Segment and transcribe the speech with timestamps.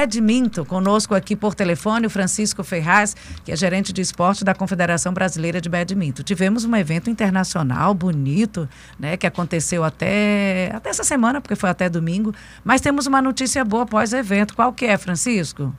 [0.00, 3.14] Badminton, conosco aqui por telefone o Francisco Ferraz,
[3.44, 6.22] que é gerente de esporte da Confederação Brasileira de Badminton.
[6.22, 11.88] Tivemos um evento internacional bonito, né, que aconteceu até, até essa semana, porque foi até
[11.88, 12.32] domingo,
[12.62, 14.54] mas temos uma notícia boa após o evento.
[14.54, 15.74] Qual que é, Francisco?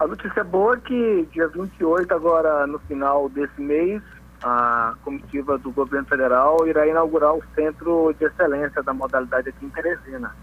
[0.00, 4.02] A notícia boa é que dia 28, agora no final desse mês,
[4.42, 9.70] a comitiva do governo federal irá inaugurar o Centro de Excelência da modalidade aqui em
[9.70, 10.34] Teresina.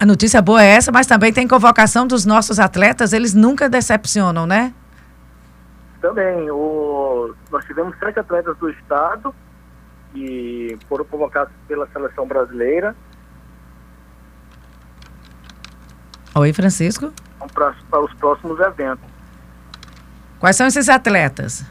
[0.00, 4.46] A notícia boa é essa, mas também tem convocação dos nossos atletas, eles nunca decepcionam,
[4.46, 4.72] né?
[6.00, 9.34] Também, o, nós tivemos sete atletas do estado
[10.12, 12.94] que foram convocados pela seleção brasileira.
[16.36, 17.12] Oi, Francisco.
[17.52, 19.04] Para, para os próximos eventos.
[20.38, 21.64] Quais são esses atletas?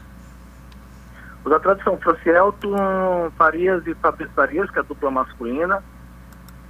[1.42, 5.82] Os atletas são Francielton Farias e Fabrício Farias, que é a dupla masculina.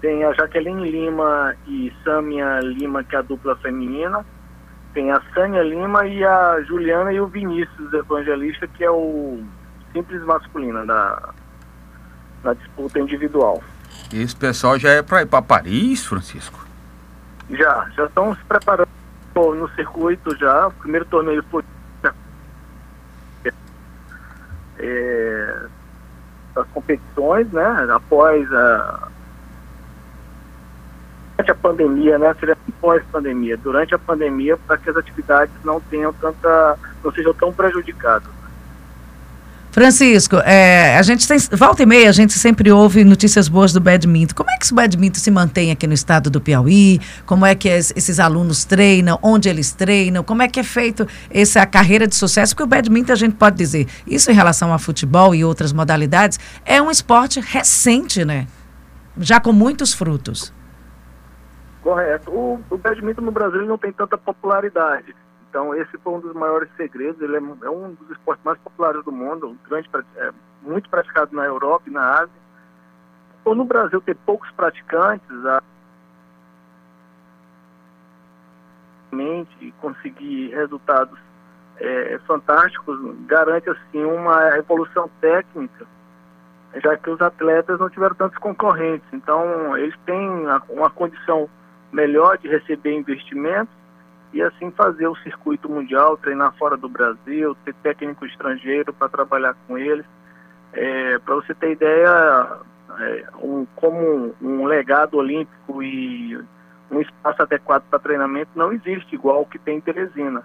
[0.01, 4.25] Tem a Jaqueline Lima e Sâmia Lima, que é a dupla feminina.
[4.95, 9.43] Tem a Sânia Lima e a Juliana e o Vinícius Evangelista, que é o
[9.93, 11.31] simples masculino da,
[12.43, 13.63] da disputa individual.
[14.13, 16.67] Esse pessoal já é para ir para Paris, Francisco?
[17.51, 18.89] Já, já estão se preparando
[19.35, 20.69] no circuito já.
[20.69, 21.65] O primeiro torneio foi
[24.79, 25.67] é,
[26.55, 27.89] das competições, né?
[27.91, 29.09] Após a
[31.49, 32.35] durante a pandemia, né?
[32.39, 37.53] Seria pós-pandemia, durante a pandemia, para que as atividades não tenham tanta, não sejam tão
[37.53, 38.29] prejudicadas.
[39.71, 43.81] Francisco, é, a gente tem, volta e meia, a gente sempre ouve notícias boas do
[43.81, 44.35] badminton.
[44.35, 47.01] Como é que o badminton se mantém aqui no estado do Piauí?
[47.25, 49.19] Como é que esses alunos treinam?
[49.23, 50.25] Onde eles treinam?
[50.25, 52.55] Como é que é feito essa carreira de sucesso?
[52.55, 56.41] Porque o badminton, a gente pode dizer, isso em relação ao futebol e outras modalidades,
[56.65, 58.47] é um esporte recente, né?
[59.21, 60.53] Já com muitos frutos.
[61.83, 62.31] Correto.
[62.31, 65.15] O, o badminton no Brasil não tem tanta popularidade.
[65.49, 67.21] Então, esse foi um dos maiores segredos.
[67.21, 70.31] Ele é, é um dos esportes mais populares do mundo, grande, é,
[70.63, 72.49] muito praticado na Europa e na Ásia.
[73.43, 75.63] Por no Brasil ter poucos praticantes, a
[79.61, 81.19] e conseguir resultados
[81.79, 85.87] é, fantásticos garante assim uma evolução técnica
[86.83, 90.29] já que os atletas não tiveram tantos concorrentes então eles têm
[90.69, 91.49] uma condição
[91.93, 93.75] melhor de receber investimentos
[94.33, 99.55] e assim fazer o circuito mundial, treinar fora do Brasil, ter técnico estrangeiro para trabalhar
[99.67, 100.05] com eles.
[100.73, 102.59] É, para você ter ideia,
[102.99, 106.39] é, um, como um, legado olímpico e
[106.91, 110.43] um espaço adequado para treinamento não existe igual o que tem em Teresina.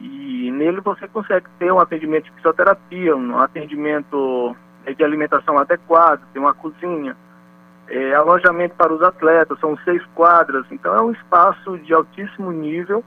[0.00, 4.56] E nele você consegue ter um atendimento de fisioterapia, um atendimento
[4.96, 7.16] de alimentação adequado, tem uma cozinha,
[7.90, 13.02] é, alojamento para os atletas, são seis quadras, então é um espaço de altíssimo nível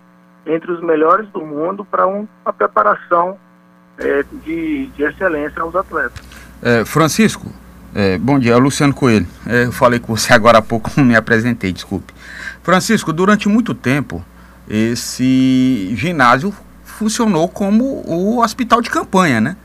[0.45, 3.37] entre os melhores do mundo para um, uma preparação
[3.97, 6.19] é, de, de, excelência aos atletas.
[6.61, 7.51] É, Francisco,
[7.93, 9.27] é, bom dia, Luciano Coelho.
[9.45, 12.13] É, eu falei com você agora há pouco, não me apresentei, desculpe.
[12.63, 14.23] Francisco, durante muito tempo,
[14.67, 16.53] esse ginásio
[16.83, 19.57] funcionou como o hospital de campanha, né?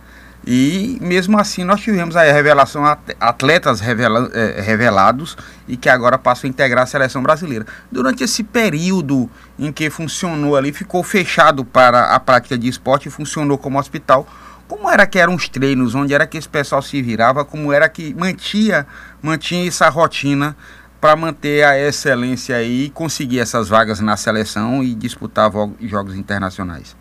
[0.46, 2.84] E mesmo assim nós tivemos a revelação
[3.18, 5.36] atletas revela, é, revelados
[5.66, 7.66] e que agora passam a integrar a seleção brasileira.
[7.90, 13.10] Durante esse período em que funcionou ali, ficou fechado para a prática de esporte e
[13.10, 14.28] funcionou como hospital.
[14.68, 17.88] Como era que eram os treinos, onde era que esse pessoal se virava, como era
[17.88, 18.86] que mantinha,
[19.20, 20.56] mantinha essa rotina
[21.00, 26.96] para manter a excelência aí e conseguir essas vagas na seleção e disputar jogos internacionais?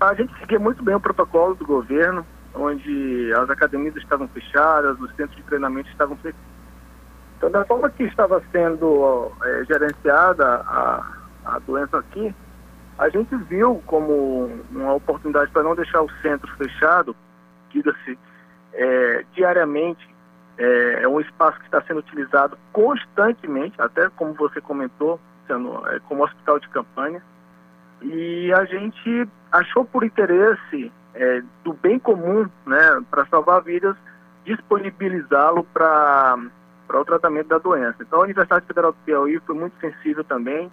[0.00, 5.14] A gente seguia muito bem o protocolo do governo, onde as academias estavam fechadas, os
[5.14, 6.54] centros de treinamento estavam fechados.
[7.36, 11.06] Então, da forma que estava sendo é, gerenciada a,
[11.44, 12.34] a doença aqui,
[12.98, 17.14] a gente viu como uma oportunidade para não deixar o centro fechado,
[17.70, 18.18] diga-se,
[18.72, 20.08] é, diariamente,
[20.56, 26.24] é, é, um espaço que está sendo utilizado constantemente, até como você comentou, sendo, como
[26.24, 27.22] hospital de campanha.
[28.02, 33.96] E a gente achou por interesse é, do bem comum, né, para salvar vidas,
[34.44, 36.36] disponibilizá-lo para
[36.92, 37.96] o tratamento da doença.
[38.00, 40.70] Então, a Universidade Federal do Piauí foi muito sensível também,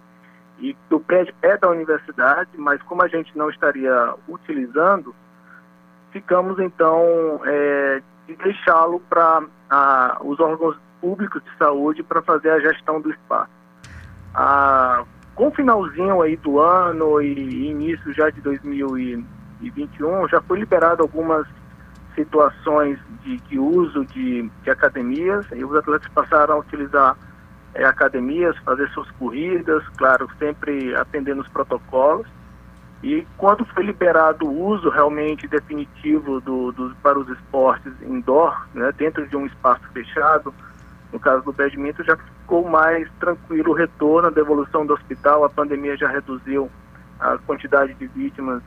[0.58, 5.14] e o prédio é da universidade, mas como a gente não estaria utilizando,
[6.12, 9.42] ficamos então é, de deixá-lo para
[10.20, 13.50] os órgãos públicos de saúde para fazer a gestão do espaço.
[14.34, 15.04] A
[15.34, 21.46] com o finalzinho aí do ano e início já de 2021, já foi liberado algumas
[22.14, 27.16] situações de, de uso de, de, academias e os atletas passaram a utilizar
[27.74, 32.26] é, academias, fazer suas corridas, claro, sempre atendendo os protocolos.
[33.02, 38.92] E quando foi liberado o uso realmente definitivo do, do, para os esportes indoor, né,
[38.92, 40.54] dentro de um espaço fechado,
[41.12, 45.48] no caso do badminton, já ficou mais tranquilo o retorno, a devolução do hospital, a
[45.48, 46.70] pandemia já reduziu
[47.18, 48.62] a quantidade de vítimas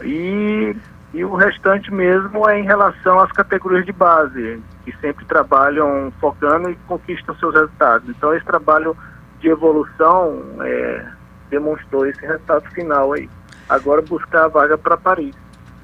[0.04, 0.76] E,
[1.14, 6.70] e o restante mesmo é em relação às categorias de base, que sempre trabalham focando
[6.70, 8.10] e conquistam seus resultados.
[8.10, 8.96] Então, esse trabalho
[9.40, 11.06] de evolução é,
[11.50, 13.30] demonstrou esse resultado final aí.
[13.70, 15.36] Agora buscar a vaga para Paris.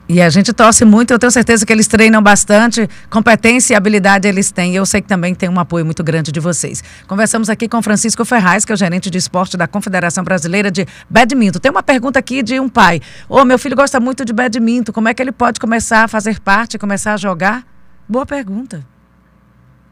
[0.10, 4.26] E a gente torce muito, eu tenho certeza que eles treinam bastante, competência e habilidade
[4.26, 4.72] eles têm.
[4.72, 6.82] E eu sei que também tem um apoio muito grande de vocês.
[7.06, 10.86] Conversamos aqui com Francisco Ferraz, que é o gerente de esporte da Confederação Brasileira de
[11.10, 11.60] Badminton.
[11.60, 13.02] Tem uma pergunta aqui de um pai.
[13.28, 16.40] Ô, meu filho gosta muito de badminton, como é que ele pode começar a fazer
[16.40, 17.66] parte, começar a jogar?
[18.08, 18.86] Boa pergunta.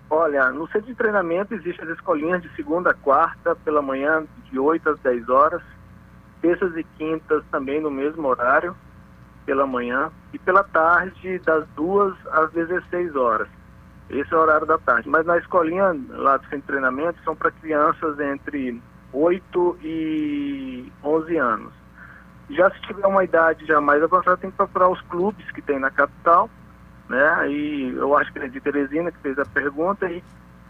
[0.10, 4.58] Olha, no centro de treinamento existem as escolinhas de segunda a quarta, pela manhã, de
[4.58, 5.62] 8 às 10 horas,
[6.42, 8.74] terças e quintas também no mesmo horário,
[9.46, 13.48] pela manhã, e pela tarde, das 2 às 16 horas.
[14.10, 15.10] Esse é o horário da tarde.
[15.10, 18.82] Mas na escolinha lá do centro de treinamento são para crianças entre
[19.14, 21.74] 8 e 11 anos.
[22.50, 25.80] Já se tiver uma idade já mais avançada, tem que procurar os clubes que tem
[25.80, 26.50] na capital
[27.10, 27.50] né?
[27.50, 30.24] E eu acho que é de Teresina que fez a pergunta e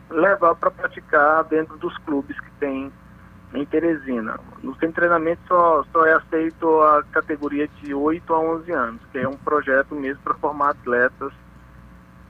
[0.10, 2.92] levar para praticar dentro dos clubes que tem
[3.56, 4.40] em Teresina.
[4.62, 9.02] No centro de treinamento só, só é aceito a categoria de 8 a 11 anos,
[9.12, 11.31] que é um projeto mesmo para formar atletas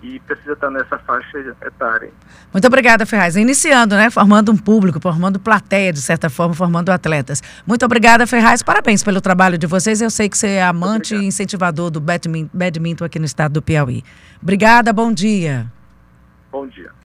[0.02, 2.12] e precisa estar nessa faixa etária.
[2.54, 3.36] Muito obrigada, Ferraz.
[3.36, 4.12] Iniciando, né?
[4.12, 7.42] Formando um público, formando plateia, de certa forma, formando atletas.
[7.66, 8.62] Muito obrigada, Ferraz.
[8.62, 10.02] Parabéns pelo trabalho de vocês.
[10.02, 14.04] Eu sei que você é amante e incentivador do badminton aqui no estado do Piauí.
[14.42, 15.66] Obrigada, bom dia.
[16.52, 16.92] Bom dia.